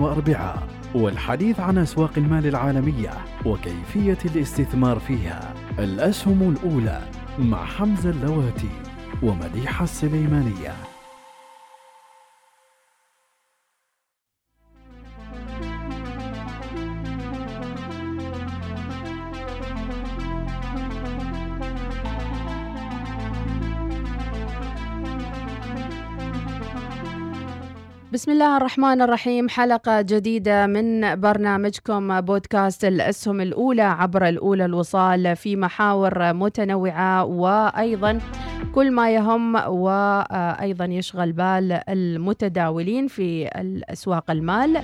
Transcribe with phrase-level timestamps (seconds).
[0.00, 3.10] واربعاء والحديث عن أسواق المال العالمية
[3.46, 5.54] وكيفية الاستثمار فيها.
[5.78, 7.00] الأسهم الأولى
[7.38, 8.70] مع حمزة اللواتي
[9.22, 10.89] ومديحة السليمانية.
[28.12, 35.56] بسم الله الرحمن الرحيم حلقة جديدة من برنامجكم بودكاست الأسهم الأولى عبر الأولى الوصال في
[35.56, 38.18] محاور متنوعة وأيضا
[38.74, 44.82] كل ما يهم وأيضا يشغل بال المتداولين في الأسواق المال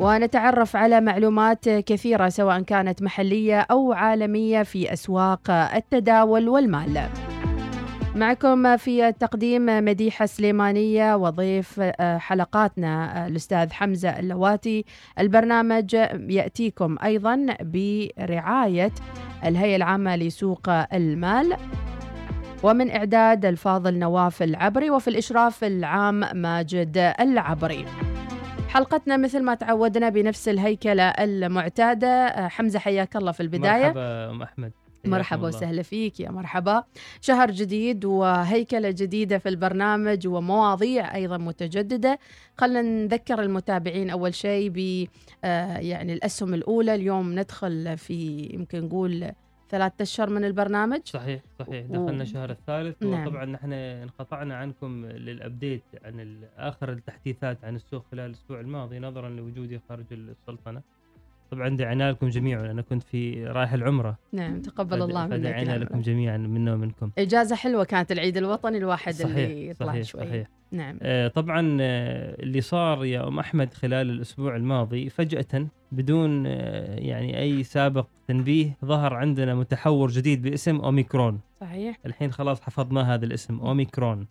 [0.00, 7.08] ونتعرف على معلومات كثيرة سواء كانت محلية أو عالمية في أسواق التداول والمال.
[8.16, 14.84] معكم في التقديم مديحة سليمانية وضيف آه، حلقاتنا آه، الأستاذ حمزة اللواتي.
[15.18, 15.94] البرنامج
[16.28, 18.92] يأتيكم أيضا برعاية
[19.44, 21.56] الهيئة العامة لسوق المال
[22.62, 27.84] ومن إعداد الفاضل نواف العبري وفي الإشراف العام ماجد العبري.
[28.68, 32.08] حلقتنا مثل ما تعودنا بنفس الهيكلة المعتادة.
[32.08, 33.84] آه، حمزة حياك الله في البداية.
[33.84, 34.72] مرحبا أم أحمد.
[35.06, 36.84] مرحبا وسهلا فيك يا مرحبا.
[37.20, 42.18] شهر جديد وهيكلة جديدة في البرنامج ومواضيع أيضا متجددة.
[42.58, 45.06] خلنا نذكر المتابعين أول شيء ب
[45.44, 46.94] آه، يعني الأسهم الأولى.
[46.94, 49.32] اليوم ندخل في يمكن نقول
[49.70, 51.00] ثلاثة أشهر من البرنامج.
[51.04, 51.86] صحيح صحيح.
[51.86, 52.26] دخلنا و...
[52.26, 53.26] شهر الثالث نعم.
[53.26, 59.80] وطبعا نحن انقطعنا عنكم للأبديت عن آخر التحديثات عن السوق خلال الأسبوع الماضي نظرا لوجودي
[59.88, 60.82] خارج السلطنة.
[61.50, 62.70] طبعا دعينا لكم جميعا.
[62.70, 64.18] أنا كنت في رايح العمرة.
[64.32, 69.14] نعم تقبل الله منك دعينا لكم جميعا منا ومنكم إجازة حلوة كانت العيد الوطني الواحد
[69.14, 70.20] صحيح اللي يطلع صحيح شوي.
[70.20, 70.48] صحيح.
[70.72, 70.98] نعم.
[71.02, 77.40] آه طبعا آه اللي صار يا أم أحمد خلال الأسبوع الماضي فجأة بدون آه يعني
[77.40, 81.40] أي سابق تنبيه ظهر عندنا متحور جديد باسم أوميكرون.
[81.60, 81.98] صحيح.
[82.06, 84.26] الحين خلاص حفظنا هذا الاسم أوميكرون.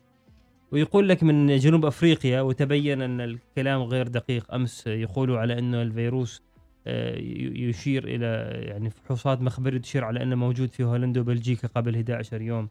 [0.72, 6.44] ويقول لك من جنوب أفريقيا وتبين أن الكلام غير دقيق أمس يقولوا على أنه الفيروس
[6.88, 12.70] يشير إلى يعني فحوصات مخبريه تشير على أنه موجود في هولندا وبلجيكا قبل 11 يوم.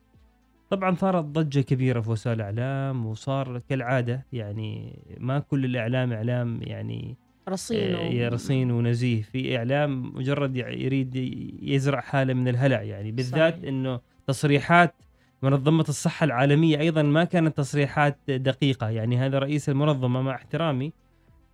[0.71, 7.17] طبعا صارت ضجة كبيرة في وسائل الإعلام وصار كالعادة يعني ما كل الإعلام إعلام يعني
[7.49, 11.17] رصين آه رصين ونزيه في إعلام مجرد يريد
[11.63, 13.69] يزرع حالة من الهلع يعني بالذات صحيح.
[13.69, 14.95] إنه تصريحات
[15.43, 20.93] منظمة الصحة العالمية أيضا ما كانت تصريحات دقيقة يعني هذا رئيس المنظمة مع احترامي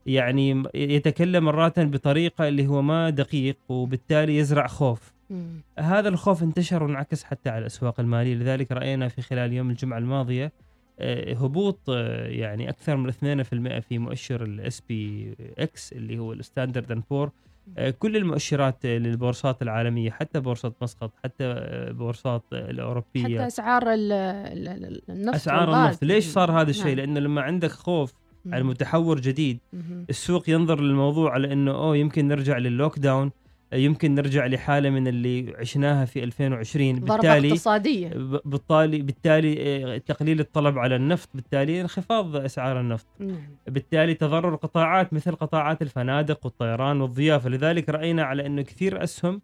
[0.07, 5.61] يعني يتكلم مرات بطريقة اللي هو ما دقيق وبالتالي يزرع خوف مم.
[5.79, 10.53] هذا الخوف انتشر وانعكس حتى على الأسواق المالية لذلك رأينا في خلال يوم الجمعة الماضية
[11.01, 16.93] آه، هبوط آه، يعني أكثر من 2% في مؤشر ال SPX اللي هو ال Standard
[16.93, 17.31] and Poor
[17.99, 25.75] كل المؤشرات للبورصات العالمية حتى بورصة مسقط حتى آه، بورصات الأوروبية حتى أسعار النفط أسعار
[25.75, 26.97] النفط ليش صار هذا الشيء؟ نعم.
[26.97, 28.15] لأنه لما عندك خوف
[28.47, 29.59] على متحور جديد.
[30.11, 33.31] السوق ينظر للموضوع على إنه أوه يمكن نرجع لل lockdown
[33.73, 38.09] يمكن نرجع لحالة من اللي عشناها في 2020 بالتالي اقتصادية.
[38.45, 43.07] بالتالي بالتالي آه، تقليل الطلب على النفط بالتالي انخفاض أسعار النفط.
[43.19, 43.37] نعم.
[43.67, 47.49] بالتالي تضرر قطاعات مثل قطاعات الفنادق والطيران والضيافة.
[47.49, 49.41] لذلك رأينا على إنه كثير أسهم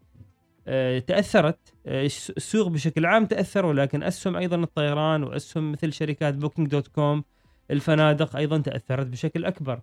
[0.69, 1.59] آه، تأثرت.
[1.87, 2.07] آه،
[2.37, 7.25] السوق بشكل عام تأثر ولكن أسهم أيضا الطيران وأسهم مثل شركات Booking.com
[7.71, 9.81] الفنادق أيضا تأثرت بشكل أكبر.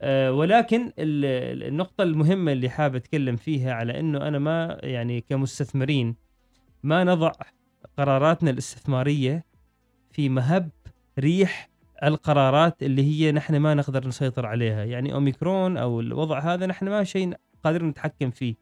[0.00, 6.16] أه ولكن النقطة المهمة اللي حاب أتكلم فيها على إنه أنا ما يعني كمستثمرين
[6.82, 7.32] ما نضع
[7.98, 9.44] قراراتنا الاستثمارية
[10.10, 10.70] في مهب
[11.18, 11.68] ريح
[12.02, 14.84] القرارات اللي هي نحن ما نقدر نسيطر عليها.
[14.84, 17.34] يعني أوميكرون أو الوضع هذا نحن ما شيء
[17.64, 18.54] قادرين نتحكم فيه.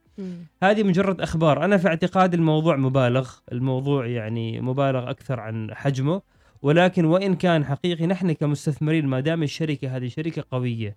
[0.63, 1.65] هذه مجرد أخبار.
[1.65, 3.31] أنا في اعتقادي الموضوع مبالغ.
[3.53, 6.23] الموضوع يعني مبالغ أكثر عن حجمه.
[6.63, 10.97] ولكن وإن كان حقيقي نحن كمستثمرين ما دام الشركة هذه شركة قوية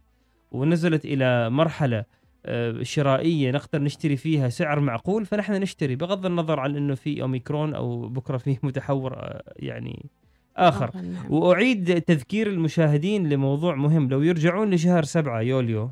[0.52, 2.06] ونزلت إلى مرحلة
[2.46, 7.76] آه، شرائية نقدر نشتري فيها سعر معقول فنحن نشتري بغض النظر عن إنه في أوميكرون
[7.76, 10.10] أو بكرة فيه متحور آه، يعني
[10.58, 11.32] آخر نعم.
[11.32, 15.92] وأعيد تذكير المشاهدين لموضوع مهم لو يرجعون لشهر سبعة يوليو.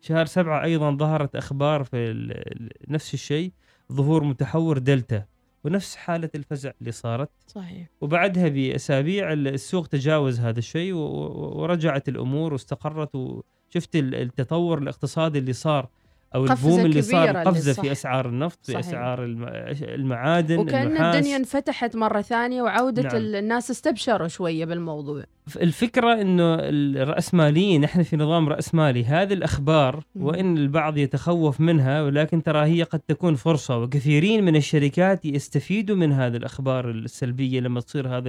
[0.00, 2.32] شهر سبعة أيضا ظهرت أخبار في
[2.88, 3.52] نفس الشيء
[3.92, 5.24] ظهور متحور دلتا
[5.64, 7.30] ونفس حالة الفزع اللي صارت.
[7.46, 7.88] صحيح.
[8.00, 15.52] وبعدها بأسابيع ال- السوق تجاوز هذا الشيء ورجعت الأمور واستقرت وشفت ال- التطور الاقتصادي اللي
[15.52, 15.88] صار
[16.40, 17.82] قفزة البوم اللي صار صح.
[17.82, 18.86] في أسعار النفط في صحيح.
[18.86, 19.48] أسعار الم-
[19.82, 23.16] المعادن وكأن النحاس الدنيا انفتحت مرة ثانية وعودة نعم.
[23.16, 25.24] ال- الناس استبشروا شوية بالموضوع
[25.60, 26.56] الفكرة إنه
[27.02, 30.24] الرأسماليين نحن في نظام رأسمالي هذه الأخبار مم.
[30.24, 36.12] وإن البعض يتخوف منها ولكن ترى هي قد تكون فرصة وكثيرين من الشركات يستفيدوا من
[36.12, 38.28] هذه الأخبار السلبية لما تصير هذه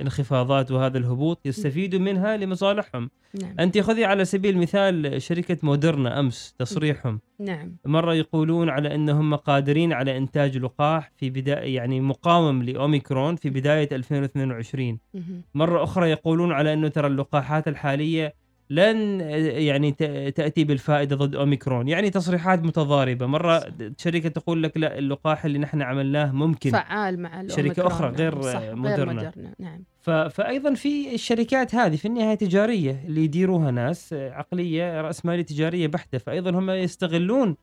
[0.00, 3.10] الانخفاضات وهذا الهبوط يستفيدوا منها لمصالحهم.
[3.42, 3.54] نعم.
[3.60, 7.20] أنت خذي على سبيل المثال شركة مودرنا أمس تصريحهم.
[7.38, 7.76] نعم.
[7.84, 13.88] مرة يقولون على أنهم قادرين على إنتاج لقاح في بداية يعني مقاوم لأوميكرون في بداية
[13.92, 15.42] 2022 مهم.
[15.54, 18.34] مرة أخرى يقولون على أنه ترى اللقاحات الحالية
[18.72, 19.20] لن
[19.60, 23.68] يعني ت- تأتي بالفائدة ضد أوميكرون يعني تصريحات متضاربة مرة صح.
[23.98, 27.86] شركة تقول لك لا اللقاح اللي نحن عملناه ممكن فعال مع الأوميكرون.
[27.86, 28.16] أخرى نعم.
[28.16, 28.60] غير صح.
[28.60, 28.88] مودرنا.
[28.94, 30.10] غير مودرنا نعم ف...
[30.10, 36.50] فأيضا في الشركات هذه في النهاية تجارية اللي يديروها ناس عقلية رأسمالية تجارية بحتة فأيضا
[36.50, 37.56] هم يستغلون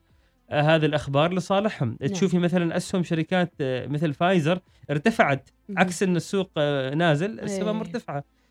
[0.50, 2.10] آه، هذه الأخبار لصالحهم نعم.
[2.10, 4.60] تشوفي مثلا أسهم شركات آه، مثل فايزر
[4.90, 5.50] ارتفعت.
[5.76, 7.82] عكس أن السوق آه، نازل السهم إيه.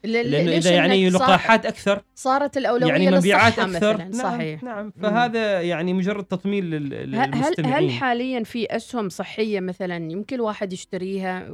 [0.03, 5.61] لأنه إذا يعني لقاحات أكثر صارت الأولوية يعني مبيعات أكثر مثلا نعم صحيح نعم فهذا
[5.61, 10.73] يعني مجرد تطمين لل- هل هل للمستمعين هل حاليا في أسهم صحية مثلا يمكن الواحد
[10.73, 11.49] يشتريها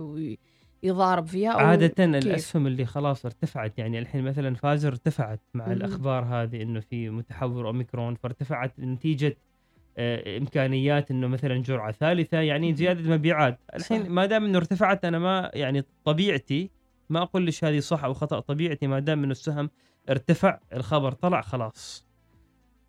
[0.84, 5.66] ويضارب فيها أو عادة كيف؟ الأسهم اللي خلاص ارتفعت يعني الحين مثلا فازر ارتفعت مع
[5.66, 5.74] مهم.
[5.78, 9.38] الأخبار هذه إنه في متحور أوميكرون فارتفعت نتيجة
[9.98, 12.76] آه، إمكانيات إنه مثلا جرعة ثالثة يعني.
[12.76, 14.10] زيادة مبيعات الحين.
[14.10, 16.70] ما دام إنه ارتفعت أنا ما يعني طبيعتي
[17.10, 19.70] ما أقول ليش هذه صح أو خطأ طبيعتي ما دام إنه السهم
[20.10, 22.06] ارتفع الخبر طلع خلاص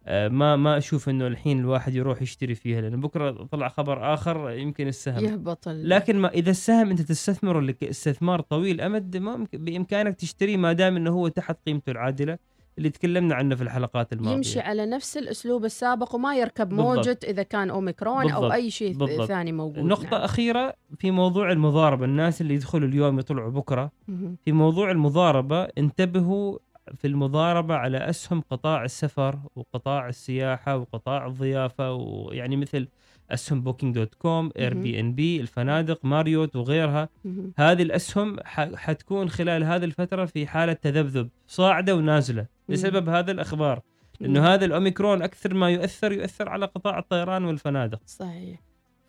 [0.09, 4.51] آه، ما ما أشوف إنه الحين الواحد يروح يشتري فيها لأن بكرة طلع خبر آخر
[4.51, 5.69] يمكن السهم يهبط.
[5.69, 11.11] لكن ما إذا السهم أنت تستثمره استثمار طويل أمد ما بإمكانك تشتريه ما دام إنه
[11.11, 12.39] هو تحت قيمته العادلة
[12.78, 16.87] اللي تكلمنا عنه في الحلقات الماضية يمشي على نفس الأسلوب السابق وما يركب بالضبط.
[16.87, 18.52] موجة إذا كان أوميكرون أو بالضبط.
[18.52, 19.28] أي شيء بالضبط.
[19.28, 20.20] ثاني موجود نقطة نعم.
[20.20, 24.37] أخيرة في موضوع المضاربة الناس اللي يدخلوا اليوم يطلعوا بكرة مهم.
[24.44, 26.58] في موضوع المضاربة انتبهوا
[26.94, 32.88] في المضاربة على أسهم قطاع السفر وقطاع السياحة وقطاع الضيافة ويعني مثل
[33.31, 34.82] أسهم Booking.com Air مهم.
[34.82, 37.08] bnb الفنادق Marriott وغيرها.
[37.56, 38.37] هذه الأسهم
[38.76, 43.81] حتكون خلال هذه الفترة في حالة تذبذب صاعدة ونازلة بسبب هذا الأخبار
[44.21, 44.49] لأنه مهم.
[44.49, 48.61] هذا الأوميكرون أكثر ما يؤثر يؤثر على قطاع الطيران والفنادق صحيح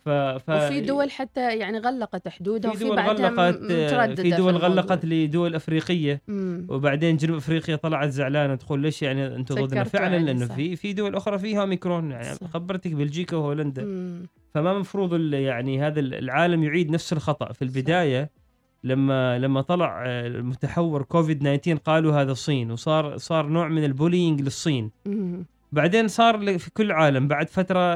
[0.04, 0.08] ف...
[0.10, 0.50] ف...
[0.50, 4.68] وفي دول حتى يعني غلقت حدودها في وفي دول غلقت مترددة في دول الموضوع.
[4.68, 6.66] غلقت لدول أفريقية مم.
[6.70, 10.54] وبعدين جنوب أفريقيا طلعت زعلانة تقول ليش يعني أنتم ضدنا فعلا عليه، لأنه صح.
[10.54, 12.46] في في دول أخرى فيها أوميكرون يعني صح.
[12.46, 14.26] خبرتك بلجيكا وهولندا مم.
[14.54, 18.30] فما مفروض ال- يعني هذا العالم يعيد نفس الخطأ في البداية
[18.84, 23.90] لما لما طلع آه، المتحور كوفيد 19 قالوا هذا الصين وصار صار نوع من الـ
[23.90, 24.90] bullying للصين.
[25.72, 27.48] بعدين صار في كل العالم بعد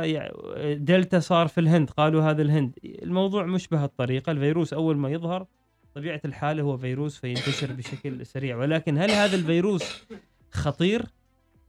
[0.05, 0.35] يعني
[0.75, 5.47] دلتا صار في الهند قالوا هذا الهند الموضوع مش بهالطريقة الفيروس أول ما يظهر
[5.95, 10.07] طبيعة الحال هو فيروس فينتشر بشكل سريع ولكن هل هذا الفيروس
[10.51, 11.07] خطير؟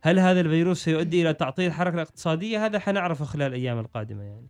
[0.01, 4.47] هل هذا الفيروس سيؤدي إلى تعطيل الحركة الاقتصادية؟ هذا حنعرفه خلال الأيام القادمة يعني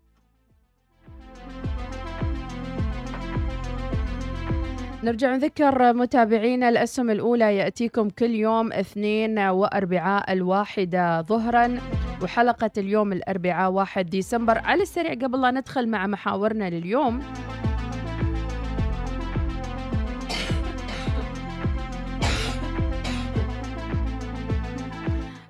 [5.03, 11.79] نرجع نذكر متابعينا الأسهم الأولى يأتيكم كل يوم اثنين وأربعاء الواحدة ظهرا
[12.21, 14.57] وحلقة اليوم الأربعاء واحد ديسمبر.
[14.57, 17.21] على السريع قبل لا ندخل مع محاورنا لليوم.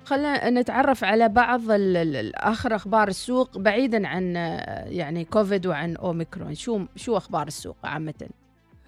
[0.04, 1.60] خلينا نتعرف على بعض
[2.34, 6.54] آخر أخبار السوق بعيدا عن آه، يعني كوفيد وعن أوميكرون.
[6.54, 8.43] شو شو أخبار السوق عامة؟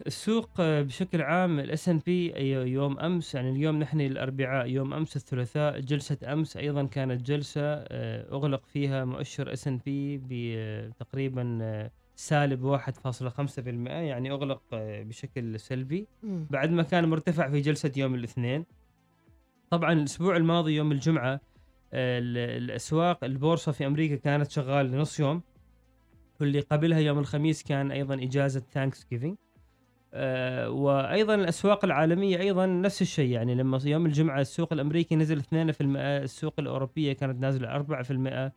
[0.06, 2.32] السوق آه، بشكل عام ال S&P
[2.72, 8.32] يوم أمس يعني اليوم نحن الأربعاء يوم أمس الثلاثاء جلسة أمس أيضا كانت جلسة آه،
[8.32, 13.58] أغلق فيها مؤشر S&P بتقريبا آه، سالب 1.5%
[13.90, 16.06] يعني أغلق آه، بشكل سلبي.
[16.50, 18.64] بعد ما كان مرتفع في جلسة يوم الاثنين.
[19.70, 21.32] طبعا الأسبوع الماضي يوم الجمعة
[21.92, 25.42] آه، ال- الأسواق البورصة في أمريكا كانت شغالة لنص يوم.
[26.40, 29.45] واللي قبلها يوم الخميس كان أيضا إجازة Thanksgiving آه،
[30.68, 33.30] وأيضا الأسواق العالمية أيضا نفس الشيء.
[33.30, 37.68] يعني لما يوم الجمعة السوق الأمريكي نزل 2% السوق الأوروبية كانت نازلة
[38.48, 38.52] 4%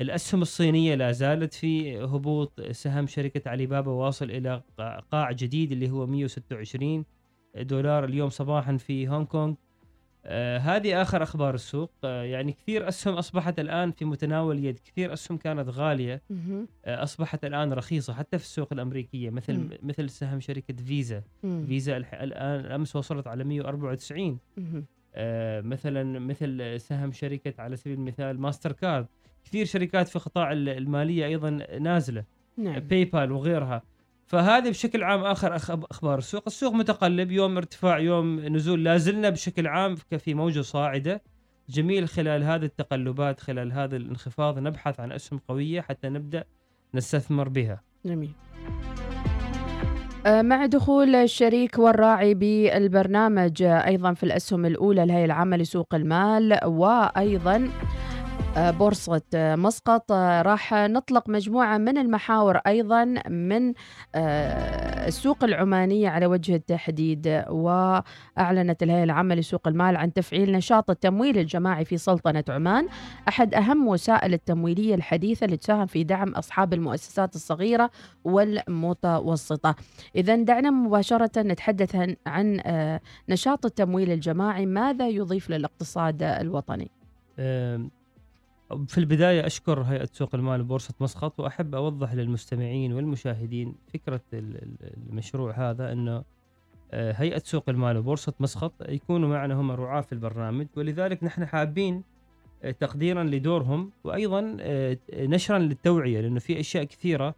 [0.00, 2.60] الأسهم الصينية لا زالت في هبوط.
[2.70, 7.04] سهم شركة علي بابا واصل إلى قاع- قاع جديد اللي هو 126
[7.56, 9.54] دولار اليوم صباحا في هونغ كونغ.
[10.26, 11.90] آه هذه آخر أخبار السوق.
[12.04, 14.78] آه يعني كثير أسهم أصبحت الآن في متناول اليد.
[14.78, 16.22] كثير أسهم كانت غالية.
[16.84, 19.30] آه أصبحت الآن رخيصة حتى في السوق الأمريكية.
[19.30, 19.70] مثل مم.
[19.82, 21.22] مثل سهم شركة فيزا.
[21.42, 21.64] مم.
[21.66, 24.84] فيزا الآن أمس وصلت على 194 مهم.
[25.14, 29.06] آه، مثلا مثل سهم شركة على سبيل المثال ماستر كارد.
[29.44, 31.50] كثير شركات في قطاع ال- المالية أيضا
[31.80, 32.24] نازلة.
[32.56, 32.78] نعم.
[32.80, 33.82] باي بال وغيرها.
[34.30, 38.84] فهذه بشكل عام آخر أخبار السوق، السوق متقلب يوم ارتفاع يوم نزول.
[38.84, 41.22] لازلنا بشكل عام في موجة صاعدة.
[41.68, 46.44] جميل خلال هذه التقلبات خلال هذا الانخفاض نبحث عن أسهم قوية حتى نبدأ
[46.94, 47.82] نستثمر بها.
[48.04, 48.32] جميل.
[50.26, 56.58] آه، مع دخول الشريك والراعي بالبرنامج آه، أيضا في الأسهم الأولى الهيئه العامه لسوق المال
[56.64, 57.68] وأيضا
[58.56, 60.12] بورصة آه، مسقط.
[60.12, 63.72] آه، راح نطلق مجموعة من المحاور أيضا من
[64.14, 70.90] آه، السوق العمانية على وجه التحديد آه، وأعلنت الهيئة العامة لسوق المال عن تفعيل نشاط
[70.90, 72.88] التمويل الجماعي في سلطنة عمان.
[73.28, 77.90] أحد أهم وسائل التمويلية الحديثة اللي تساهم في دعم أصحاب المؤسسات الصغيرة
[78.24, 79.74] والمتوسطة.
[80.16, 84.66] إذا دعنا مباشرة نتحدث عن- آه، نشاط التمويل الجماعي.
[84.66, 86.90] ماذا يضيف للاقتصاد الوطني؟
[88.88, 94.92] في البداية أشكر هيئة سوق المال بورصة مسقط وأحب أوضح للمستمعين والمشاهدين فكرة ال- ال-
[95.10, 96.24] المشروع هذا أنه
[96.92, 102.02] آه، هيئة سوق المال وبورصة مسقط يكونوا معنا هم رعاة في البرنامج ولذلك نحن حابين
[102.62, 107.34] آه، تقديرا لدورهم وأيضا آه، نشرا للتوعية لأنه في أشياء كثيرة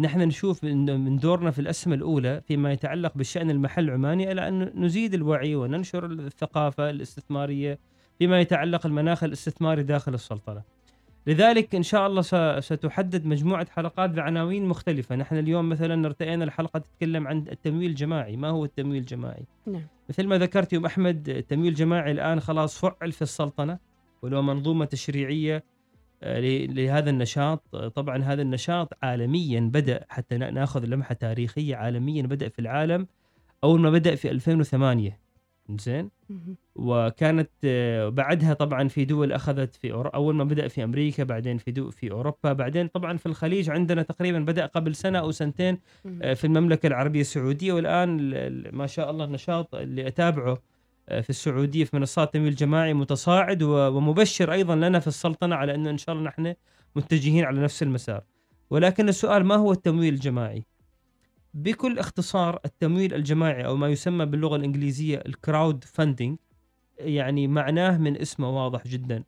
[0.00, 5.14] نحن نشوف من دورنا في الأسهم الأولى فيما يتعلق بالشأن المحل العماني إلى أن نزيد
[5.14, 7.78] الوعي وننشر الثقافة الاستثمارية
[8.18, 10.62] فيما يتعلق المناخ الاستثماري داخل السلطنة.
[11.26, 12.22] لذلك إن شاء الله
[12.60, 15.16] ستحدد مجموعة حلقات بعناوين مختلفة.
[15.16, 18.36] نحن اليوم مثلا ارتئينا الحلقة تتكلم عن التمويل الجماعي.
[18.36, 19.82] ما هو التمويل الجماعي؟ نعم.
[20.08, 23.78] مثل ما ذكرت يوم أحمد التمويل الجماعي الآن خلاص فعل في السلطنة
[24.22, 25.64] ولو منظومة تشريعية
[26.22, 27.76] آه، لهذا النشاط.
[27.76, 33.06] طبعا هذا النشاط عالميا بدأ حتى نا- نأخذ لمحة تاريخية عالميا بدأ في العالم
[33.64, 35.18] أول ما بدأ في 2008
[35.70, 36.10] زين.
[36.74, 40.14] وكانت آه، بعدها طبعا في دول أخذت في أور...
[40.14, 41.90] أول ما بدأ في أمريكا بعدين في دو...
[41.90, 45.78] في أوروبا بعدين طبعا في الخليج عندنا تقريبا بدأ قبل سنة أو سنتين.
[46.22, 50.58] آه، في المملكة العربية السعودية والآن ال- ال- ما شاء الله النشاط اللي أتابعه
[51.08, 55.90] آه، في السعودية في منصات تمويل جماعي متصاعد ومبشر أيضا لنا في السلطنة على إنه
[55.90, 56.54] إن شاء الله نحن
[56.96, 58.22] متجهين على نفس المسار
[58.70, 60.64] ولكن السؤال ما هو التمويل الجماعي
[61.56, 66.38] بكل اختصار التمويل الجماعي أو ما يسمى باللغة الإنجليزية الكراود فاندنج
[66.98, 69.24] يعني معناه من اسمه واضح جدا.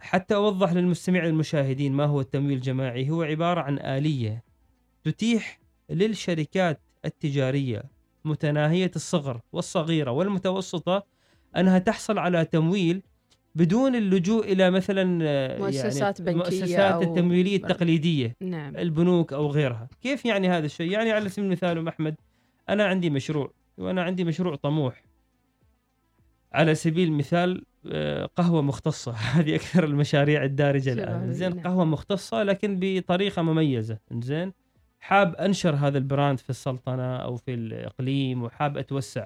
[0.00, 4.44] حتى أوضح للمستمع المشاهدين ما هو التمويل الجماعي هو عبارة عن آلية
[5.04, 7.82] تتيح للشركات التجارية
[8.24, 11.06] متناهية الصغر والصغيرة والمتوسطة
[11.56, 13.02] أنها تحصل على تمويل
[13.54, 18.76] بدون اللجوء إلى مثلا آه، مؤسسات يعني بنكية مؤسسات أو- التمويلية التقليدية نعم.
[18.76, 19.88] البنوك أو غيرها.
[20.02, 22.14] كيف يعني هذا الشيء؟ يعني على سبيل المثال أم أحمد
[22.68, 25.02] أنا عندي مشروع وأنا عندي مشروع طموح.
[26.52, 29.12] على سبيل المثال آه، قهوة مختصة.
[29.36, 31.32] هذه أكثر المشاريع الدارجة الآن.
[31.32, 31.64] زين نعم.
[31.64, 33.98] قهوة مختصة لكن بطريقة مميزة.
[34.12, 34.52] زين
[35.00, 39.24] حاب أنشر هذا البراند في السلطنة أو في الإقليم وحاب أتوسع.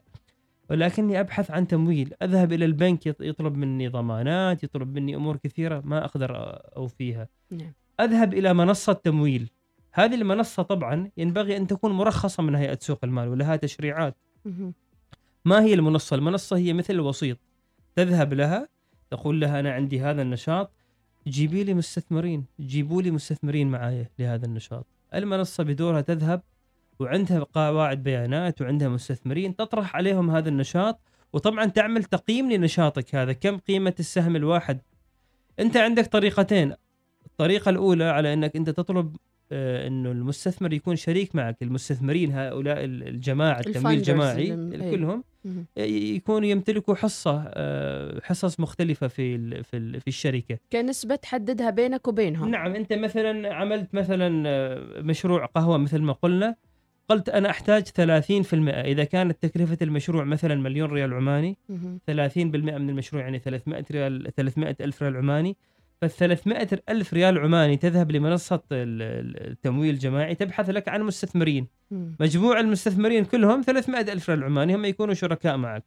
[0.70, 2.14] ولكني أبحث عن تمويل.
[2.23, 6.37] أذهب إلى البنك يط- يطلب مني ضمانات يطلب مني أمور كثيرة ما أقدر
[6.76, 7.73] اوفيها نعم.
[8.00, 9.50] أذهب إلى منصة تمويل.
[9.92, 14.16] هذه المنصة طبعا ينبغي أن تكون مرخصة من هيئة سوق المال ولها تشريعات.
[14.44, 14.75] مهم.
[15.44, 17.38] ما هي المنصة؟ المنصة هي مثل الوسيط
[17.96, 18.68] تذهب لها
[19.11, 20.70] تقول لها أنا عندي هذا النشاط.
[21.26, 22.44] جيبي لي مستثمرين.
[22.61, 24.87] جيبوا لي مستثمرين معايا لهذا النشاط.
[25.14, 26.42] المنصة بدورها تذهب
[26.98, 31.00] وعندها قواعد بيانات وعندها مستثمرين تطرح عليهم هذا النشاط
[31.32, 33.32] وطبعا تعمل تقييم لنشاطك هذا.
[33.32, 34.80] كم قيمة السهم الواحد؟
[35.60, 36.72] أنت عندك طريقتين.
[37.26, 39.16] الطريقة الأولى على أنك أنت تطلب
[39.52, 41.62] آه، إنه المستثمر يكون شريك معك.
[41.62, 44.90] المستثمرين هؤلاء ال- الجماعة التمويل الجماعي أيوة.
[44.90, 45.66] كلهم مهم.
[45.76, 50.58] يكونوا يمتلكوا حصة آه، حصص مختلفة في في في الشركة.
[50.72, 52.50] كنسبة تحددها بينك وبينهم.
[52.50, 56.56] نعم أنت مثلا عملت مثلا آه، مشروع قهوة مثل ما قلنا.
[57.08, 57.94] قلت أنا أحتاج 30%
[58.84, 61.98] إذا كانت تكلفة المشروع مثلا مليون ريال عماني مهم.
[62.06, 65.56] 30% من المشروع يعني 300 ريال 300 ألف ريال عماني.
[66.00, 68.10] فال 300 ألف ريال عماني تذهب
[68.72, 71.66] ال- التمويل الجماعي تبحث لك عن مستثمرين.
[72.20, 75.84] مجموع المستثمرين كلهم 300 ألف ريال عماني هم يكونوا شركاء معك.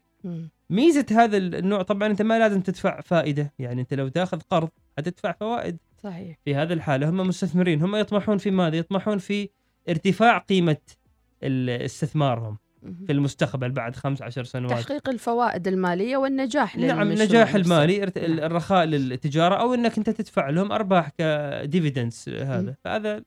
[0.70, 3.54] ميزة هذا النوع طبعا أنت ما لازم تدفع فائدة.
[3.60, 5.78] يعني أنت لو تأخذ قرض حتدفع فوائد.
[6.04, 6.38] صحيح.
[6.46, 7.82] في هذه الحالة هم مستثمرين.
[7.82, 9.50] هم يطمحون في ماذا؟ يطمحون في
[9.90, 10.99] ارتفاع قيمة ال-
[11.44, 12.58] استثمارهم.
[13.06, 17.56] في المستقبل بعد خمس عشر سنوات تحقيق الفوائد المالية والنجاح نعم النجاح.
[17.56, 18.10] المالي نعم.
[18.18, 22.76] الرخاء للتجارة أو إنك أنت تدفع لهم أرباح كديفيدنس هذا.
[22.84, 23.24] فهذا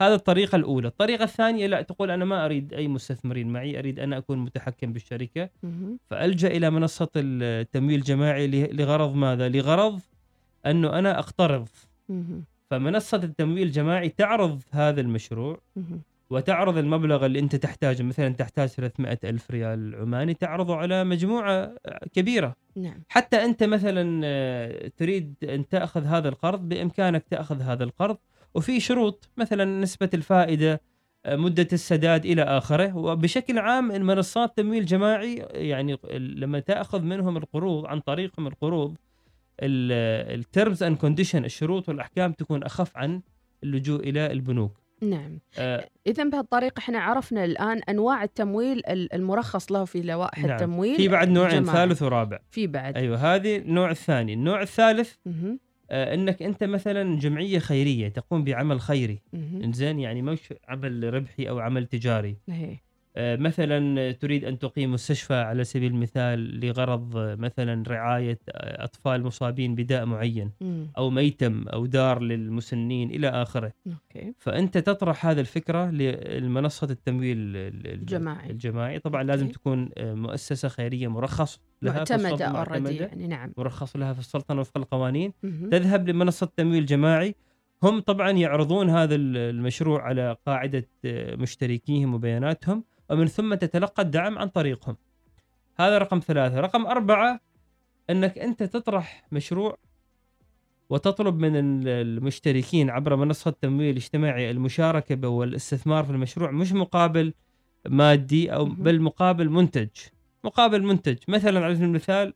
[0.00, 4.18] هذا الطريقة الأولى الطريقة الثانية لا تقول أنا ما أريد أي مستثمرين معي أريد أنا
[4.18, 5.98] أكون متحكم بالشركة مهم.
[6.10, 10.00] فألجأ إلى منصة التمويل الجماعي لغرض ماذا لغرض
[10.66, 11.68] أنه أنا أقترض
[12.08, 12.44] مهم.
[12.70, 15.60] فمنصة التمويل الجماعي تعرض هذا المشروع.
[16.30, 21.74] وتعرض المبلغ اللي انت تحتاجه مثلا تحتاج 300 ألف ريال عماني تعرضه على مجموعة
[22.12, 22.56] كبيرة.
[22.76, 23.02] نعم.
[23.08, 28.16] حتى انت مثلا آه، تريد ان تأخذ هذا القرض بإمكانك تأخذ هذا القرض.
[28.54, 30.80] وفي شروط مثلا نسبة الفائدة
[31.26, 32.96] آه، مدة السداد إلى آخره.
[32.96, 38.96] وبشكل عام المنصات تمويل جماعي يعني لما تأخذ منهم القروض عن طريقهم القروض
[39.62, 43.20] ال terms and condition الشروط والأحكام تكون أخف عن
[43.64, 44.80] اللجوء إلى البنوك.
[45.02, 50.50] نعم آه، اذا بهالطريقة إحنا عرفنا الآن أنواع التمويل ال- المرخص له في لوائح نعم.
[50.50, 51.64] التمويل في بعد نوعين.
[51.64, 55.14] ثالث ورابع في بعد أيوه هذه النوع الثاني النوع الثالث.
[55.92, 59.18] آه، إنك أنت مثلا جمعية خيرية تقوم بعمل خيري.
[59.34, 62.76] إنزين يعني مش عمل ربحي أو عمل تجاري هي.
[63.16, 69.22] آه، مثلا تريد أن تقيم مستشفى على سبيل المثال لغرض آه، مثلا رعاية آه، أطفال
[69.24, 70.50] مصابين بداء معين.
[70.98, 77.86] أو ميتم أو دار للمسنين إلى آخره okay فأنت تطرح هذه الفكرة لمنصة التمويل ال-
[77.86, 78.50] ال- جماعي.
[78.50, 79.54] الجماعي طبعا لازم okay.
[79.58, 84.78] تكون مؤسسة خيرية مرخص لها في معتمدة already يعني نعم مرخص لها في السلطنة وفق
[84.78, 85.32] القوانين.
[85.70, 87.34] تذهب لمنصة تمويل جماعي
[87.82, 90.88] هم طبعا يعرضون هذا ال- المشروع على قاعدة
[91.34, 94.96] مشتركيهم وبياناتهم ومن ثم تتلقى الدعم عن طريقهم.
[95.78, 96.60] هذا رقم ثلاثة.
[96.60, 97.40] رقم أربعة
[98.10, 99.78] أنك أنت تطرح مشروع
[100.90, 107.34] وتطلب من ال- المشتركين عبر منصة التمويل الاجتماعي المشاركة والاستثمار في المشروع مش مقابل
[107.88, 108.64] مادي أو.
[108.64, 109.88] بل مقابل منتج.
[110.44, 111.16] مقابل منتج.
[111.28, 112.34] مثلا على سبيل المثال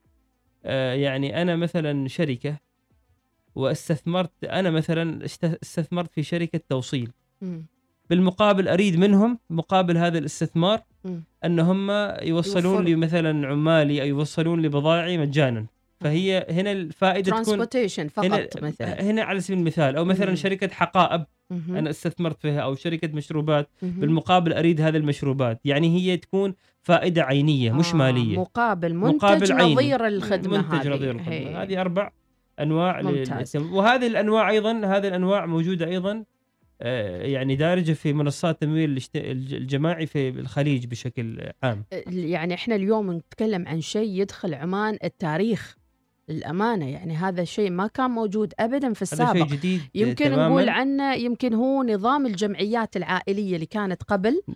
[0.64, 2.56] آه، يعني أنا مثلا شركة
[3.54, 7.12] واستثمرت أنا مثلا است- استثمرت في شركة توصيل.
[8.10, 10.80] بالمقابل أريد منهم مقابل هذا الاستثمار.
[11.44, 11.90] أن هم
[12.22, 12.84] يوصلون.
[12.84, 15.66] لي مثلا عمالي أو يوصلون لي بضائعي مجانا
[16.00, 17.66] فهي هنا الفائدة تكون
[18.08, 20.34] فقط هنا مثلا هنا على سبيل المثال أو مثلا.
[20.34, 21.24] شركة حقائب.
[21.68, 23.68] أنا استثمرت فيها أو شركة مشروبات.
[23.82, 29.52] بالمقابل أريد هذه المشروبات يعني هي تكون فائدة عينية مش آه، مالية مقابل منتج مقابل
[29.52, 29.74] عيني.
[29.74, 31.54] نظير الخدمة منتج هذه نظير الخدمة هي.
[31.54, 32.10] هذه أربع
[32.60, 33.56] أنواع ممتاز.
[33.56, 36.24] وهذه الأنواع أيضا هذه الأنواع موجودة أيضا
[36.80, 41.84] يعني دارجة في منصات التمويل الجماعي في الخليج بشكل عام.
[42.06, 45.76] يعني إحنا اليوم نتكلم عن شيء يدخل عمان التاريخ
[46.28, 49.52] للأمانة يعني هذا الشيء ما كان موجود ابدا في هذا شيء السابق.
[49.52, 50.48] جديد يمكن تماماً.
[50.48, 54.42] نقول عنه يمكن هو نظام الجمعيات العائلية اللي كانت قبل.
[54.48, 54.54] آه،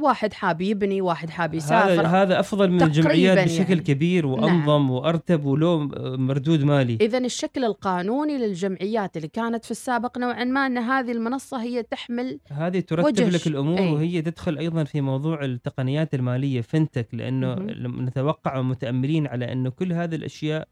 [0.00, 3.80] واحد حاب يبني واحد حاب هذا يسافر هذا أفضل من الجمعيات بشكل يعني.
[3.80, 10.44] كبير وأنظم وأرتب وله مردود مالي إذا الشكل القانوني للجمعيات اللي كانت في السابق نوعا
[10.44, 13.92] ما أن هذه المنصة هي تحمل هذه ترتب وجه لك الأمور أي.
[13.92, 17.54] وهي تدخل أيضا في موضوع التقنيات المالية فنتك لأنه.
[17.54, 20.68] لما نتوقع ومتاملين على انه كل هذه الأشياء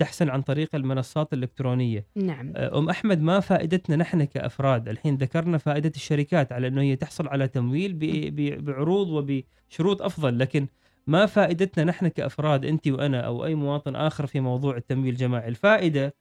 [0.00, 2.06] تحسن عن طريق المنصات الإلكترونية.
[2.16, 2.52] نعم.
[2.56, 7.48] أم أحمد ما فائدتنا نحن كأفراد؟ الحين ذكرنا فائدة الشركات على إنه هي تحصل على
[7.48, 10.66] تمويل ب- بعروض وبشروط أفضل لكن
[11.06, 16.14] ما فائدتنا نحن كأفراد أنت وأنا أو أي مواطن آخر في موضوع التمويل الجماعي؟ الفائدة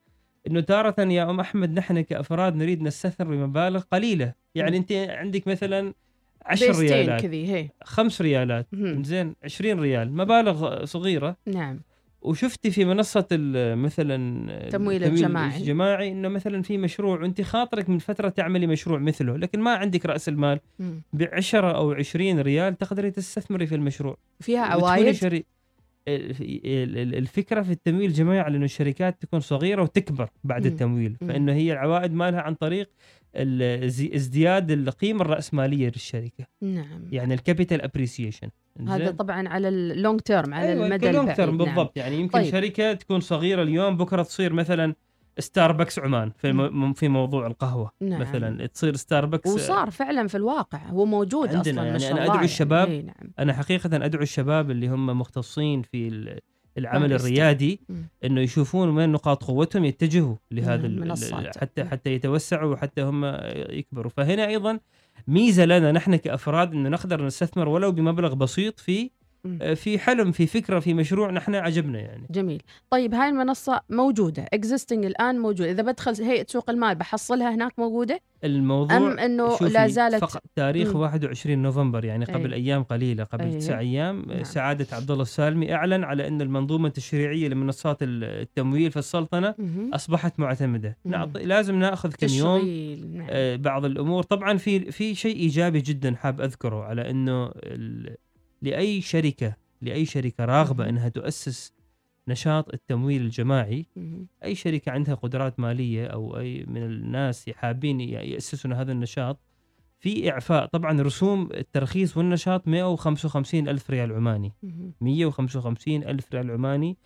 [0.48, 4.34] إنه تارة يا أم أحمد نحن كأفراد نريد نستثمر بمبالغ قليلة.
[4.56, 5.94] يعني أنت عندك مثلا
[6.46, 7.22] 10 بيستين ريالات.
[7.22, 7.70] كذي هي.
[7.84, 8.68] خمس ريالات.
[9.02, 10.12] زين 20 ريال.
[10.14, 11.38] مبالغ صغيرة.
[11.46, 11.80] نعم.
[12.22, 15.58] وشفتي في منصة ال- مثلا تمويل الجماعي.
[15.58, 20.06] الجماعي إنه مثلا في مشروع وانت خاطرك من فترة تعملي مشروع مثله لكن ما عندك
[20.06, 20.60] رأس المال.
[21.14, 25.46] ب 10 أو 20 ريال تقدري تستثمري في المشروع فيها وتكوني عوايد شري...
[26.08, 26.32] ال-
[26.66, 30.72] ال- ال- الفكرة في التمويل الجماعي على إنه الشركات تكون صغيرة وتكبر بعد مم.
[30.74, 31.16] التمويل.
[31.28, 32.90] فإنه هي العوائد مالها عن طريق
[34.16, 38.50] ازدياد القيمة الرأسمالية للشركة نعم يعني ال capital appreciation
[38.88, 41.66] هذا طبعا على ال long term على أيوة المدى البعيد term نعم.
[41.66, 42.52] بالضبط يعني يمكن طيب.
[42.52, 44.96] شركة تكون صغيرة اليوم بكرة تصير مثلا
[45.40, 46.94] ستاربكس عمان في م...
[46.94, 48.22] في موضوع القهوة نعم.
[48.22, 52.44] مثلا تصير ستاربكس وصار فعلا في الواقع هو موجود عندنا أصلا يعني ما شاء أدعو
[52.44, 53.00] الشباب يعني.
[53.00, 56.40] إي نعم أنا حقيقه أدعو الشباب اللي هم مختصين في
[56.80, 57.28] العمل باريستا.
[57.28, 57.80] الريادي.
[58.24, 61.58] إنه يشوفون وين نقاط قوتهم يتجهوا لهذا المنصات.
[61.58, 63.26] حتى حتى يتوسعوا وحتى هم
[63.70, 64.80] يكبروا فهنا أيضا
[65.28, 69.12] ميزة لنا نحن كأفراد إنه نقدر نستثمر ولو بمبلغ بسيط في
[69.76, 75.06] في حلم في فكرة في مشروع نحن عجبنا يعني جميل طيب هاي المنصة موجودة existing
[75.06, 79.88] الآن موجودة إذا بدخل هيئة سوق المال بحصلها هناك موجودة الموضوع أم أنه شوفي لا
[79.88, 81.02] زالت فقط تاريخ مم.
[81.02, 82.60] 21 نوفمبر يعني قبل أي.
[82.60, 83.58] أيام قليلة قبل أي.
[83.58, 84.44] تسع أيام نعم.
[84.44, 89.94] سعادة عبد الله السالمي أعلن على أن المنظومة التشريعية لمنصات التمويل في السلطنة مهم.
[89.94, 91.12] أصبحت معتمدة مم.
[91.12, 93.28] نعطي لازم ناخذ كم يوم تشغيل نعم.
[93.30, 97.52] آه، بعض الأمور طبعا في في شيء إيجابي جدا حاب أذكره على أنه
[99.02, 100.90] شركة لأي شركة راغبة مهم.
[100.90, 101.74] إنها تؤسس
[102.28, 103.86] نشاط التمويل الجماعي.
[104.44, 109.40] أي شركة عندها قدرات مالية أو أي من الناس حابين ي- يأسسون هذا النشاط
[110.00, 114.94] في إعفاء طبعا رسوم الترخيص والنشاط 155 ألف ريال عماني مهم.
[115.02, 116.98] 155 ألف ريال عماني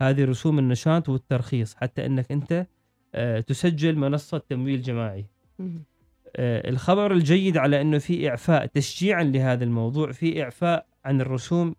[0.00, 2.66] هذه رسوم النشاط والترخيص حتى إنك أنت
[3.14, 5.26] آه، تسجل منصة تمويل جماعي.
[6.36, 11.74] آه، الخبر الجيد على إنه في إعفاء تشجيعا لهذا الموضوع في إعفاء عن الرسوم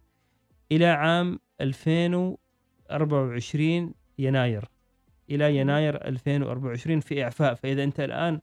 [0.71, 4.65] إلى عام 2024 يناير.
[5.29, 7.53] إلى يناير 2024 في إعفاء.
[7.53, 8.39] فإذا أنت الآن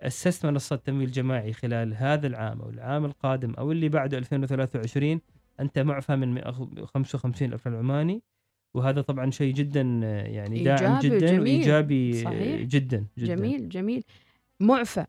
[0.00, 5.20] أسست منصة تمويل جماعي خلال هذا العام أو العام القادم أو اللي بعده 2023
[5.60, 6.40] أنت معفى من
[6.84, 8.22] 55 ألف عماني.
[8.74, 9.80] وهذا طبعا شيء جدا
[10.26, 11.36] يعني داعم جدا
[12.24, 12.62] صحيح.
[12.62, 13.34] جدا جدا.
[13.34, 14.04] جميل جميل.
[14.60, 15.04] معفى.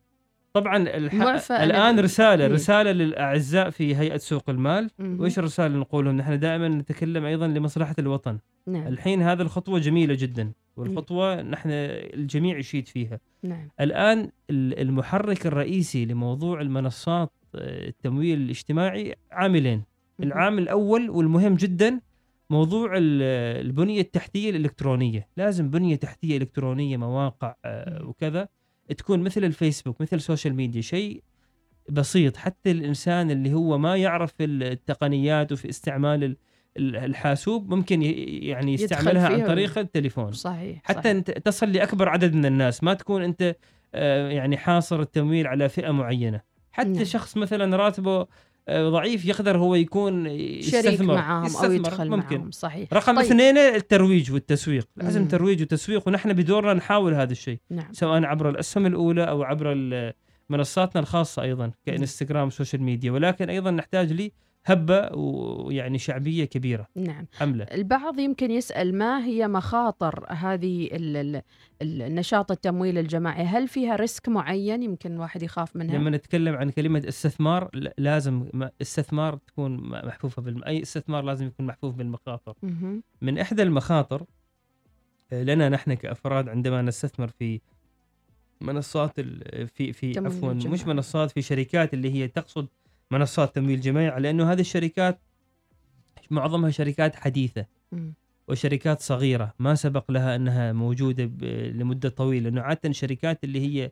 [0.54, 1.14] طبعا الح...
[1.52, 2.54] الآن رسالة مم.
[2.54, 4.90] رسالة للأعزاء في هيئة سوق المال.
[5.00, 8.38] وإيش الرسالة اللي نقولهم؟ نحن دائما نتكلم أيضا لمصلحة الوطن.
[8.68, 8.88] نعم.
[8.88, 13.20] الحين هذه الخطوة جميلة جدا والخطوة نحن الجميع يشيد فيها.
[13.44, 13.70] نعم.
[13.82, 19.84] الآن ال- المحرك الرئيسي لموضوع المنصات آه، التمويل الاجتماعي عاملين.
[20.24, 22.00] العامل الأول والمهم جدا
[22.50, 25.28] موضوع ال- البنية التحتية الإلكترونية.
[25.38, 28.10] لازم بنية تحتية إلكترونية مواقع آه، مم.
[28.10, 28.48] وكذا.
[28.98, 31.24] تكون مثل الفيسبوك مثل ال social media شيء
[31.90, 32.38] بسيط.
[32.38, 36.38] حتى الإنسان اللي هو ما يعرف التقنيات وفي استعمال ال-
[36.78, 40.32] ال- الحاسوب ممكن يعني يستعملها عن طريق التليفون.
[40.32, 41.06] صحيح حتى صحيح.
[41.16, 42.84] أنت تصل لأكبر عدد من الناس.
[42.84, 43.56] ما تكون أنت
[43.94, 46.42] آه، يعني حاصر التمويل على فئة معينة.
[46.72, 47.04] حتى نعم.
[47.04, 48.28] شخص مثلا راتبه
[48.72, 50.26] ضعيف يقدر هو يكون
[50.62, 52.38] شريك يستثمر معاهم أو يستثمر، يدخل ممكن.
[52.38, 52.94] معاهم صحيح.
[52.94, 53.26] رقم طيب.
[53.26, 54.88] اثنين الترويج والتسويق.
[54.96, 55.28] لازم.
[55.28, 57.94] ترويج وتسويق ونحن بدورنا نحاول هذا الشيء نعم.
[57.94, 59.74] سواء عبر الأسهم الأولى أو عبر
[60.50, 63.12] منصاتنا الخاصة أيضا كإنستغرام social media.
[63.12, 64.32] ولكن أيضا نحتاج لي
[64.66, 71.42] هبة ويعني شعبية كبيرة نعم حمله البعض يمكن يسأل ما هي مخاطر هذه ال- ال-
[71.82, 76.70] ال- النشاط التمويل الجماعي هل فيها ريسك معين يمكن واحد يخاف منها لما نتكلم عن
[76.70, 78.50] كلمة استثمار لازم
[78.82, 80.64] استثمار تكون م- محفوفة بالم...
[80.64, 83.04] أي استثمار لازم يكون محفوف بالمخاطر مهم.
[83.22, 84.24] من إحدى المخاطر
[85.34, 87.62] آه، لنا نحن كأفراد عندما نستثمر في
[88.62, 89.20] منصات.
[89.76, 90.86] في في عفوا مش.
[90.88, 92.68] منصات في شركات اللي هي تقصد
[93.14, 95.20] منصات تمويل جماعي لأنه هذه الشركات
[96.32, 98.14] معظمها شركات حديثة مم.
[98.48, 101.44] وشركات صغيرة ما سبق لها أنها موجودة ب-
[101.76, 103.92] لمدة طويلة لأنه عادة الشركات اللي هي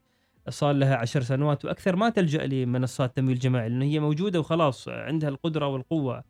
[0.50, 5.30] صار لها عشر سنوات وأكثر ما تلجأ لمنصات تمويل جماعي لأنه هي موجودة وخلاص عندها
[5.30, 6.24] القدرة والقوة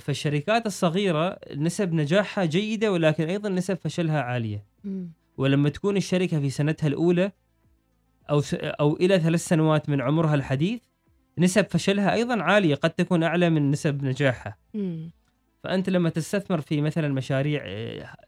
[0.00, 5.08] فالشركات الصغيرة نسب نجاحها جيدة ولكن أيضا نسب فشلها عالية مم.
[5.36, 7.32] ولما تكون الشركة في سنتها الأولى
[8.30, 10.80] أو س- أو إلى ثلاث سنوات من عمرها الحديث
[11.38, 15.10] نسب فشلها أيضا عالية قد تكون أعلى من نسب نجاحها مم.
[15.64, 17.62] فأنت لما تستثمر في مثلا مشاريع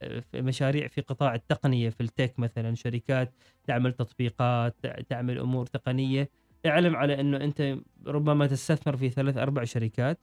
[0.00, 3.32] في مشاريع في قطاع التقنية في التك مثلا شركات
[3.66, 6.30] تعمل تطبيقات تع- تعمل أمور تقنية
[6.66, 10.18] اعلم على إنه أنت ربما تستثمر في ثلاث أربع شركات.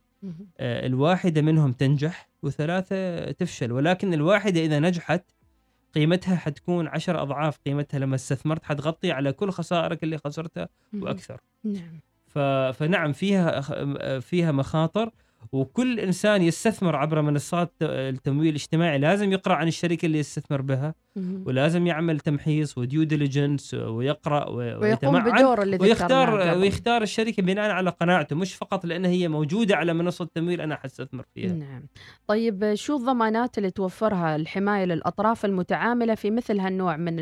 [0.60, 5.24] آه، الواحدة منهم تنجح وثلاثة تفشل ولكن الواحدة إذا نجحت
[5.96, 10.70] قيمتها حتكون عشر أضعاف قيمتها لما استثمرت حتغطي على كل خسائرك اللي خسرتها.
[10.94, 12.00] وأكثر نعم.
[12.72, 13.62] فنعم فيها
[14.20, 15.10] فيها مخاطر
[15.52, 20.96] وكل إنسان يستثمر عبر منصات التمويل الاجتماعي لازم يقرأ عن الشركة اللي يستثمر بها.
[21.46, 26.58] ولازم يعمل تمحيص وديو ديليجنس ويقرأ ويقوم بدور اللي ويختار.
[26.58, 31.24] ويختار الشركة بناء على قناعته مش فقط لأنها هي موجودة على منصة التمويل أنا حستثمر
[31.36, 31.84] فيها نعم
[32.28, 37.20] طيب شو الضمانات اللي توفرها الحماية للأطراف المتعاملة في مثل هالنوع من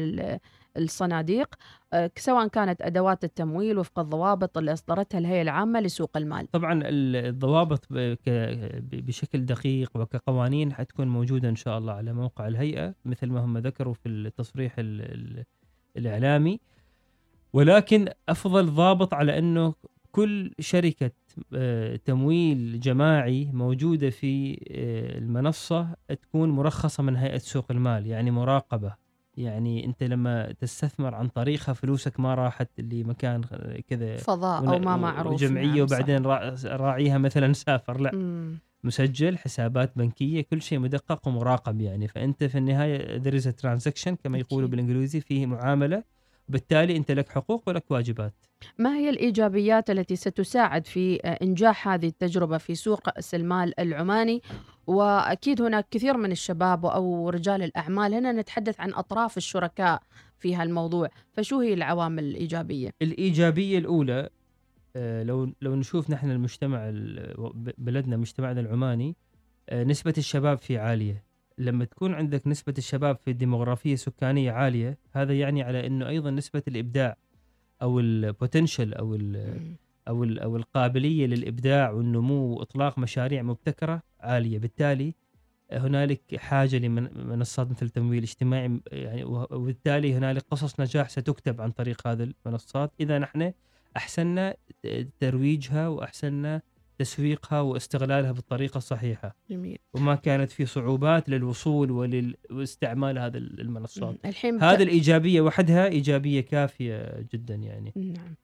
[0.78, 1.56] الصناديق
[1.94, 6.48] آه، سواء كانت أدوات التمويل وفق الضوابط اللي أصدرتها الهيئة العامة لسوق المال.
[6.52, 7.86] طبعا ال- الضوابط
[8.92, 13.94] بشكل دقيق وكقوانين حتكون موجودة إن شاء الله على موقع الهيئة مثل ما هم ذكروا
[13.94, 15.44] في التصريح ال- ال-
[15.98, 16.60] الإعلامي.
[17.54, 19.74] ولكن أفضل ضابط على أنه
[20.12, 21.12] كل شركة
[21.54, 29.03] آه، تمويل جماعي موجودة في آه، المنصة تكون مرخصة من هيئة سوق المال يعني مراقبة.
[29.38, 33.42] يعني أنت لما تستثمر عن طريقها فلوسك ما راحت لمكان
[33.88, 35.82] كذا فضاء أو ما معروف جمعية نعم،.
[35.82, 38.58] وبعدين رأ- راعيها مثلا سافر لا مم.
[38.84, 44.14] مسجل حسابات بنكية كل شيء مدقق ومراقب يعني فأنت في النهاية there is a transaction
[44.24, 44.70] كما يقولوا.
[44.70, 46.04] بالإنجليزي فيه معاملة
[46.50, 48.34] بالتالي انت لك حقوق ولك واجبات.
[48.78, 54.42] ما هي الإيجابيات التي ستساعد في إنجاح هذه التجربة في سوق رأس المال العماني؟
[54.88, 60.02] وأكيد هناك كثير من الشباب أو رجال الأعمال هنا نتحدث عن أطراف الشركاء
[60.40, 64.30] في هالموضوع فشو هي العوامل الإيجابية؟ الإيجابية الأولى
[64.96, 66.92] آه، لو لو نشوف نحن المجتمع
[67.78, 69.16] بلدنا مجتمعنا العماني
[69.70, 71.24] آه، نسبة الشباب فيه عالية.
[71.58, 76.64] لما تكون عندك نسبة الشباب في ديموغرافيه سكانية عالية هذا يعني على إنه أيضا نسبة
[76.68, 77.18] الإبداع
[77.82, 79.58] أو البوتنشل أو ال
[80.08, 84.60] أو ال- أو القابلية للإبداع والنمو وإطلاق مشاريع مبتكرة عالية.
[84.60, 85.14] بالتالي
[85.72, 92.34] هنالك حاجة لمنصات مثل التمويل الاجتماعي يعني وبالتالي هنالك قصص نجاح ستكتب عن طريق هذه
[92.46, 92.92] المنصات.
[93.00, 93.54] إذا نحن
[93.98, 94.56] أحسننا
[95.20, 96.62] ترويجها وأحسننا
[96.98, 99.36] تسويقها واستغلالها بالطريقة الصحيحة.
[99.50, 99.78] جميل.
[99.94, 101.92] وما كانت في صعوبات للوصول
[102.52, 104.16] واستعمال هذه المنصات.
[104.26, 107.94] الحين بت- هذه الإيجابية وحدها إيجابية كافية جدا يعني.
[107.96, 108.36] نعم.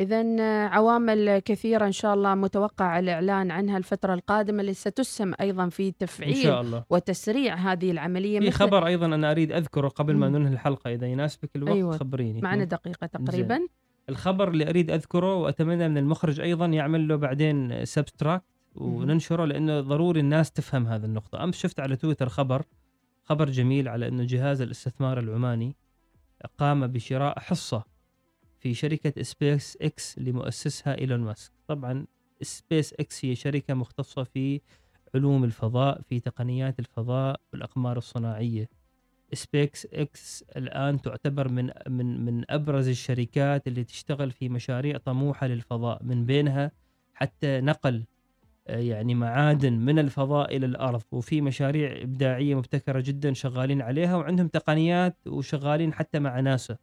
[0.00, 5.90] إذا عوامل كثيرة إن شاء الله متوقع الإعلان عنها الفترة القادمة اللي ستسهم أيضا في
[5.92, 6.84] تفعيل شاء الله.
[6.90, 8.40] وتسريع هذه العملية.
[8.40, 10.28] في مثل- خبر أيضا أنا أريد أذكره قبل ما.
[10.28, 11.96] ننهي الحلقة إذا يناسبك الوقت أيوة.
[11.98, 12.40] خبريني.
[12.40, 13.60] معنا دقيقة تقريبا.
[14.08, 18.44] الخبر اللي أريد أذكره وأتمنى من المخرج أيضا يعمل له بعدين subtract
[18.74, 21.44] وننشره لأنه ضروري الناس تفهم هذه النقطة.
[21.44, 22.64] أمس شفت على تويتر خبر
[23.24, 25.76] خبر جميل على أنه جهاز الاستثمار العماني
[26.58, 27.84] قام بشراء حصة
[28.60, 31.52] في شركة سبيس إكس اللي مؤسسها إيلون ماسك.
[31.66, 32.06] طبعا
[32.42, 34.60] سبيس إكس هي شركة مختصة في
[35.14, 38.68] علوم الفضاء في تقنيات الفضاء والاقمار الصناعية.
[39.34, 46.02] سبيس إكس الآن تعتبر من من من أبرز الشركات اللي تشتغل في مشاريع طموحة للفضاء
[46.04, 46.72] من بينها
[47.14, 48.04] حتى نقل
[48.68, 54.48] آه، يعني معادن من الفضاء إلى الأرض وفي مشاريع إبداعية مبتكرة جدا شغالين عليها وعندهم
[54.48, 56.76] تقنيات وشغالين حتى مع ناسا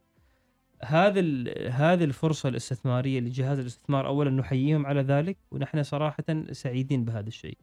[0.83, 1.21] هذا
[1.69, 7.57] هذه الفرصة الاستثمارية لجهاز الاستثمار اولا نحييهم على ذلك ونحن صراحة سعيدين بهذا الشيء.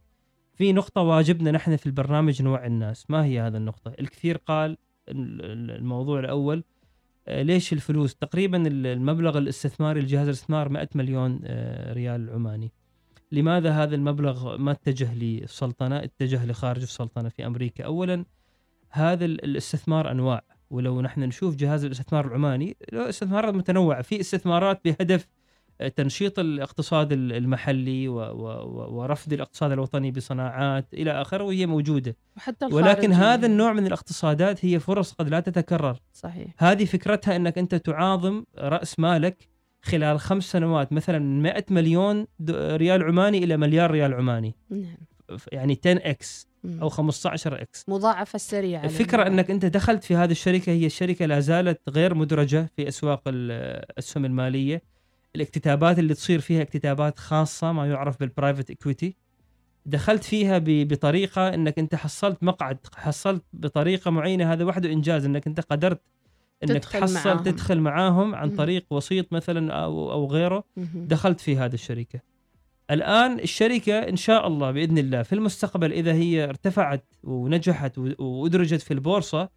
[0.57, 4.71] في نقطة واجبنا نحن في البرنامج نوعي الناس، ما هي هذه النقطة؟ الكثير قال
[5.09, 6.65] ال- ال- الموضوع الأول
[7.29, 12.73] آه، ليش الفلوس؟ تقريبا ال- المبلغ الاستثماري لجهاز الاستثمار 100 مليون آه، ريال عماني.
[13.33, 17.85] لماذا هذا المبلغ ما اتجه للسلطنه؟ اتجه لخارج السلطنة في أمريكا.
[17.85, 18.25] اولا
[18.91, 25.29] هذا ال- الاستثمار أنواع ولو نحن نشوف جهاز الاستثمار العماني استثمارات متنوعة في استثمارات بهدف
[25.97, 32.17] تنشيط الاقتصاد ال- المحلي ورفد الاقتصاد الوطني بصناعات إلى آخره وهي موجودة.
[32.37, 33.15] وحتى ولكن الخارجي.
[33.15, 35.97] هذا النوع من الاقتصادات هي فرص قد لا تتكرر.
[36.13, 36.49] صحيح.
[36.59, 39.49] هذه فكرتها إنك أنت تعاظم رأس مالك
[39.83, 44.55] خلال خمس سنوات مثلا من 100 مليون ريال عماني إلى مليار ريال عماني.
[44.71, 44.97] نعم.
[45.53, 46.49] يعني 10 X.
[46.83, 49.33] أو 15 X مضاعفة السريعة الفكرة للمبيعات.
[49.33, 54.25] إنك أنت دخلت في هذه الشركة هي الشركة لا زالت غير مدرجة في أسواق الاسهم
[54.25, 54.83] المالية.
[55.37, 59.17] الاكتتابات اللي تصير فيها اكتتابات خاصة ما يعرف بالبرايفت اكويتي
[59.87, 65.47] دخلت فيها ب- بطريقة إنك أنت حصلت مقعد حصلت بطريقة معينة هذا وحده إنجاز إنك
[65.47, 66.01] أنت قدرت
[66.65, 67.43] إنك تدخل تحصل معاهم.
[67.43, 68.51] تدخل معاهم عن.
[68.57, 70.65] طريق وسيط مثلا أو أو غيره.
[70.95, 72.21] دخلت في هذه الشركة
[72.91, 78.81] الآن الشركة إن شاء الله بإذن الله في المستقبل إذا هي ارتفعت ونجحت و- وأدرجت
[78.83, 79.49] في البورصة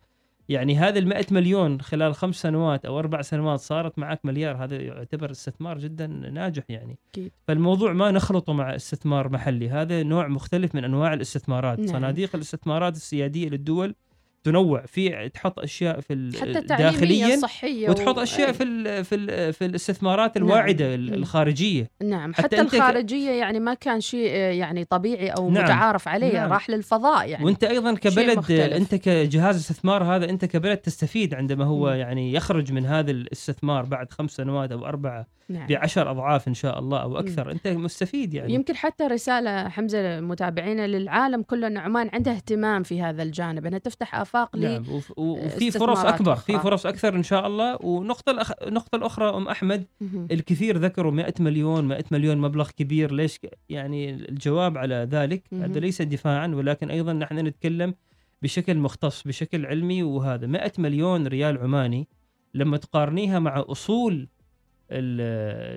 [0.49, 5.31] يعني هذه المائة مليون خلال خمس سنوات أو أربع سنوات صارت معك مليار هذا يعتبر
[5.31, 7.31] استثمار جدا ناجح يعني أكيد.
[7.47, 11.87] فالموضوع ما نخلطه مع استثمار محلي هذا نوع مختلف من أنواع الاستثمارات نعم.
[11.87, 13.95] صناديق الاستثمارات السيادية للدول
[14.43, 18.53] تنوع في تحط أشياء في حتى التعليمية داخليا الصحية وتحط و- أشياء أي.
[18.53, 20.45] في ال في ال في الاستثمارات نعم.
[20.47, 21.13] الواعدة مم.
[21.13, 25.63] الخارجية نعم حتى حتى, الخارجية يعني ما كان شيء آه، يعني طبيعي أو نعم.
[25.63, 26.53] متعارف عليه نعم.
[26.53, 28.51] راح للفضاء يعني وأنت أيضا كبلد.
[28.51, 31.95] أنت كجهاز استثمار هذا أنت كبلد تستفيد عندما هو مم.
[31.95, 35.67] يعني يخرج من هذا الاستثمار بعد خمس سنوات أو أربعة نعم.
[35.67, 40.87] بعشر أضعاف إن شاء الله أو أكثر أنت مستفيد يعني يمكن حتى رسالة حمزة متابعينا
[40.87, 44.15] للعالم كله أن عمان عندها اهتمام في هذا الجانب أنها تفتح
[44.55, 46.59] ل نعم وف- وفي فرص أكبر في.
[46.59, 48.51] فرص أكثر إن شاء الله ونقطة الأخ...
[48.67, 49.85] النقطة الأخرى أم أحمد.
[50.31, 53.39] الكثير ذكروا 100 مليون 100 مليون مبلغ كبير ليش
[53.69, 55.43] يعني الجواب على ذلك.
[55.53, 57.93] هذا ليس دفاعا ولكن أيضا نحن نتكلم
[58.41, 62.07] بشكل مختص بشكل علمي وهذا 100 مليون ريال عماني
[62.53, 64.27] لما تقارنيها مع أصول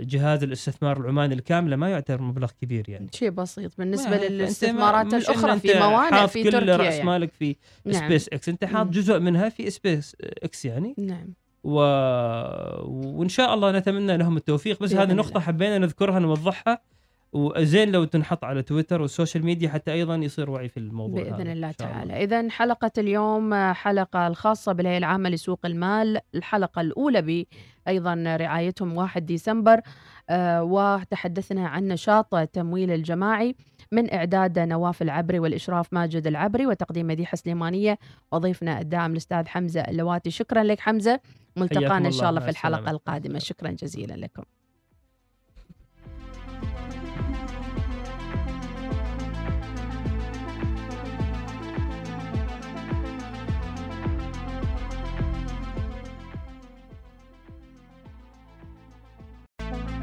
[0.04, 5.30] جهاز الاستثمار العماني الكامله ما يعتبر مبلغ كبير يعني شيء بسيط ما- للاستثمارات أنت
[5.66, 7.06] في موانئ في كل تركيا رأس يعني.
[7.06, 8.04] مالك في نعم.
[8.04, 8.86] سبيس إكس أنت حاط.
[8.86, 11.78] جزء منها في سبيس إكس يعني نعم و...
[12.84, 15.40] وإن شاء الله نتمنى لهم التوفيق بس هذه نقطة.
[15.40, 16.82] حبينا نذكرها نوضحها
[17.32, 21.50] وزين لو تنحط على Twitter وال social media حتى أيضا يصير وعي في الموضوع بإذن
[21.50, 22.24] الله تعالى.
[22.24, 27.44] اذا حلقة اليوم حلقة الخاصة بالهيئة العامة لسوق المال الحلقة الأولى ب
[27.88, 29.80] أيضا رعايتهم 1 ديسمبر
[30.30, 33.56] آه، وتحدثنا عن نشاط التمويل الجماعي
[33.92, 37.98] من إعداد نواف العبري والإشراف ماجد العبري وتقديم مديحة سليمانية.
[38.32, 40.30] وضيفنا الداعم الأستاذ حمزة اللواتي.
[40.30, 41.20] شكرا لك حمزة.
[41.56, 42.40] ملتقانا إن شاء الله.
[42.40, 42.90] في الحلقة.
[42.90, 43.38] القادمة.
[43.38, 44.42] شكرا جزيلا لكم.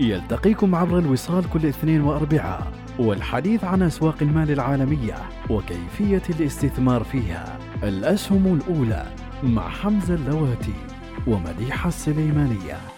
[0.00, 5.14] يلتقيكم عبر الوصال كل اثنين وأربعاء والحديث عن أسواق المال العالمية
[5.50, 7.58] وكيفية الاستثمار فيها.
[7.82, 9.06] الأسهم الأولى
[9.42, 10.74] مع حمزة اللواتي
[11.26, 12.95] ومديحة السليمانية.